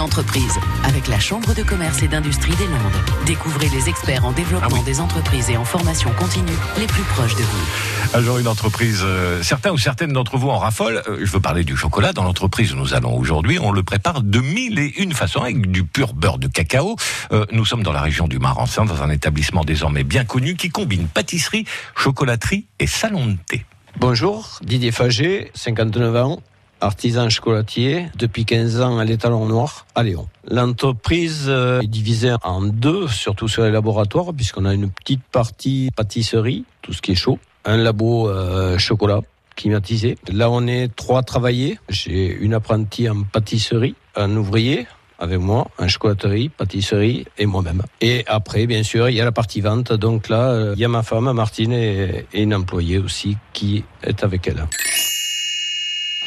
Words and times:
une 0.00 0.06
entreprise 0.06 0.58
avec 0.84 1.08
la 1.08 1.20
Chambre 1.20 1.52
de 1.54 1.62
commerce 1.62 2.02
et 2.02 2.08
d'industrie 2.08 2.54
des 2.56 2.66
Landes. 2.68 3.26
Découvrez 3.26 3.68
les 3.68 3.90
experts 3.90 4.24
en 4.24 4.32
développement 4.32 4.68
Ah 4.72 4.74
oui. 4.78 4.82
des 4.84 4.98
entreprises 4.98 5.50
et 5.50 5.58
en 5.58 5.64
formation 5.66 6.10
continue 6.18 6.56
les 6.78 6.86
plus 6.86 7.02
proches 7.02 7.36
de 7.36 7.42
vous. 7.42 8.14
Alors 8.14 8.38
une 8.38 8.48
entreprise, 8.48 9.02
euh, 9.04 9.42
certains 9.42 9.72
ou 9.72 9.76
certaines 9.78 10.14
d'entre 10.14 10.38
vous 10.38 10.48
en 10.48 10.56
raffolent. 10.58 11.02
Euh, 11.06 11.18
je 11.20 11.30
veux 11.30 11.40
parler 11.40 11.64
du 11.64 11.76
chocolat. 11.76 12.14
Dans 12.14 12.24
l'entreprise 12.24 12.72
où 12.72 12.76
nous 12.76 12.94
allons 12.94 13.14
aujourd'hui, 13.14 13.58
on 13.60 13.72
le 13.72 13.82
prépare 13.82 14.22
de 14.22 14.38
mille 14.40 14.78
et 14.78 15.02
une 15.02 15.12
façons 15.12 15.42
avec 15.42 15.70
du 15.70 15.84
pur 15.84 16.14
beurre 16.14 16.38
de 16.38 16.48
cacao. 16.48 16.96
Euh, 17.32 17.44
nous 17.52 17.66
sommes 17.66 17.82
dans 17.82 17.92
la 17.92 18.00
région 18.00 18.26
du 18.26 18.38
Marançon, 18.38 18.86
dans 18.86 19.02
un 19.02 19.10
établissement 19.10 19.64
désormais 19.64 20.04
bien 20.04 20.24
connu 20.24 20.56
qui 20.56 20.70
combine 20.70 21.08
pâtisserie, 21.08 21.66
chocolaterie 21.94 22.66
et 22.78 22.86
salon 22.86 23.26
de 23.26 23.36
thé. 23.46 23.66
Bonjour, 23.98 24.60
Didier 24.62 24.92
Fagé, 24.92 25.50
59 25.54 26.16
ans, 26.16 26.42
artisan 26.80 27.28
chocolatier, 27.28 28.06
depuis 28.16 28.44
15 28.44 28.80
ans 28.80 28.98
à 28.98 29.04
l'étalon 29.04 29.46
noir 29.46 29.86
à 29.94 30.02
Lyon. 30.02 30.28
L'entreprise 30.48 31.46
euh, 31.48 31.80
est 31.80 31.86
divisée 31.86 32.34
en 32.42 32.62
deux, 32.62 33.08
surtout 33.08 33.48
sur 33.48 33.64
les 33.64 33.70
laboratoires, 33.70 34.32
puisqu'on 34.34 34.64
a 34.64 34.74
une 34.74 34.90
petite 34.90 35.22
partie 35.30 35.90
pâtisserie, 35.94 36.64
tout 36.82 36.92
ce 36.92 37.02
qui 37.02 37.12
est 37.12 37.16
chaud, 37.16 37.38
un 37.64 37.76
labo 37.76 38.28
euh, 38.28 38.78
chocolat 38.78 39.20
climatisé. 39.56 40.16
Là, 40.32 40.50
on 40.50 40.66
est 40.66 40.94
trois 40.94 41.20
à 41.20 41.22
travailler. 41.22 41.78
J'ai 41.88 42.34
une 42.34 42.54
apprentie 42.54 43.08
en 43.08 43.22
pâtisserie, 43.24 43.94
un 44.16 44.34
ouvrier 44.36 44.86
avec 45.20 45.38
moi, 45.38 45.68
en 45.78 45.86
chocolaterie, 45.86 46.48
pâtisserie 46.48 47.26
et 47.36 47.46
moi-même. 47.46 47.82
Et 48.00 48.24
après, 48.26 48.66
bien 48.66 48.82
sûr, 48.82 49.10
il 49.10 49.16
y 49.16 49.20
a 49.20 49.24
la 49.24 49.32
partie 49.32 49.60
vente. 49.60 49.92
Donc 49.92 50.28
là, 50.30 50.48
euh, 50.50 50.72
il 50.74 50.80
y 50.80 50.84
a 50.84 50.88
ma 50.88 51.02
femme, 51.02 51.30
Martine, 51.32 51.72
et 51.72 52.24
une 52.32 52.54
employée 52.54 52.98
aussi 52.98 53.36
qui 53.52 53.84
est 54.02 54.24
avec 54.24 54.48
elle. 54.48 54.64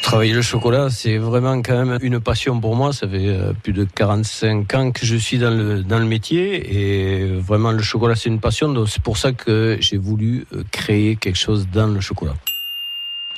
Travailler 0.04 0.34
le 0.34 0.42
chocolat, 0.42 0.90
c'est 0.90 1.16
vraiment 1.16 1.62
quand 1.62 1.82
même 1.82 1.98
une 2.02 2.20
passion 2.20 2.60
pour 2.60 2.76
moi. 2.76 2.92
Ça 2.92 3.08
fait 3.08 3.26
euh, 3.26 3.54
plus 3.54 3.72
de 3.72 3.84
45 3.84 4.74
ans 4.74 4.92
que 4.92 5.06
je 5.06 5.16
suis 5.16 5.38
dans 5.38 5.50
le, 5.50 5.82
dans 5.82 5.98
le 5.98 6.04
métier 6.04 6.74
et 6.76 7.24
vraiment 7.38 7.72
le 7.72 7.82
chocolat, 7.82 8.14
c'est 8.14 8.28
une 8.28 8.38
passion. 8.38 8.68
Donc 8.68 8.90
c'est 8.90 9.02
pour 9.02 9.16
ça 9.16 9.32
que 9.32 9.78
j'ai 9.80 9.96
voulu 9.96 10.46
euh, 10.52 10.62
créer 10.70 11.16
quelque 11.16 11.38
chose 11.38 11.68
dans 11.72 11.86
le 11.86 12.02
chocolat. 12.02 12.34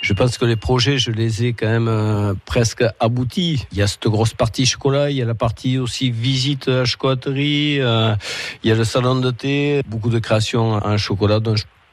Je 0.01 0.13
pense 0.13 0.39
que 0.39 0.45
les 0.45 0.57
projets, 0.57 0.99
je 0.99 1.13
les 1.13 1.45
ai 1.45 1.53
quand 1.53 1.69
même 1.69 1.87
euh, 1.87 2.35
presque 2.47 2.85
aboutis. 2.99 3.65
Il 3.71 3.79
y 3.79 3.83
a 3.83 3.87
cette 3.87 4.09
grosse 4.09 4.35
partie 4.35 4.67
chocolat, 4.67 5.13
il 5.13 5.17
y 5.17 5.23
a 5.23 5.25
la 5.25 5.37
partie 5.37 5.79
aussi 5.79 6.11
visite 6.11 6.67
à 6.67 6.79
la 6.79 6.85
chocolaterie, 6.85 7.77
il 7.77 8.69
y 8.69 8.73
a 8.73 8.75
le 8.75 8.85
salon 8.85 9.15
de 9.15 9.31
thé, 9.31 9.83
beaucoup 9.87 10.11
de 10.11 10.19
créations 10.19 10.73
en 10.73 10.99
chocolat 10.99 11.39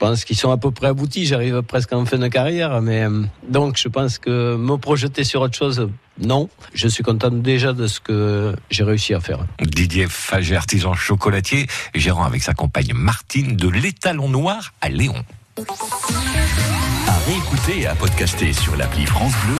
pense 0.04 0.26
qu'ils 0.26 0.36
sont 0.36 0.52
à 0.52 0.58
peu 0.58 0.70
près 0.70 0.88
aboutis. 0.88 1.26
J'arrive 1.26 1.62
presque 1.62 1.94
en 1.94 2.06
fin 2.06 2.18
de 2.18 2.28
carrière, 2.28 2.82
mais 2.82 3.04
euh, 3.04 3.23
donc 3.48 3.78
je 3.78 3.88
pense 3.88 4.18
que 4.18 4.58
me 4.58 4.76
projeter 4.76 5.23
sur 5.23 5.40
autre 5.40 5.58
chose, 5.58 5.88
non. 6.20 6.50
Je 6.73 6.90
suis 6.90 7.04
content 7.04 7.32
déjà 7.32 7.72
de 7.72 7.88
ce 7.88 8.02
que 8.02 8.54
j'ai 8.70 8.84
réussi 8.84 9.14
à 9.14 9.22
faire. 9.22 9.40
Didier 9.62 10.08
Faget, 10.10 10.58
artisan 10.58 10.94
chocolatier, 10.94 11.68
gérant 11.95 12.26
avec 12.26 12.44
sa 12.44 12.54
compagne 12.54 12.92
Martine 12.94 13.56
de 13.56 13.70
l'étalon 13.70 14.28
noir 14.28 14.73
à 14.82 14.90
Léon. 14.90 15.16
À 17.08 17.17
réécouter 17.26 17.82
et 17.82 17.88
à 17.88 17.95
podcaster 17.95 18.52
sur 18.52 18.76
l'appli 18.76 19.06
France 19.06 19.34
Bleu 19.45 19.52